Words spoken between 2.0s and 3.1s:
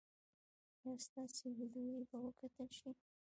به وکتل شي؟